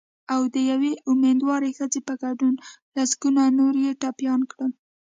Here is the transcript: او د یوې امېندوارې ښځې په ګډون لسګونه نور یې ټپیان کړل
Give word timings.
او 0.33 0.41
د 0.53 0.55
یوې 0.71 0.93
امېندوارې 1.11 1.69
ښځې 1.77 1.99
په 2.07 2.13
ګډون 2.23 2.53
لسګونه 2.95 3.41
نور 3.57 3.75
یې 3.85 3.91
ټپیان 4.01 4.41
کړل 4.51 4.71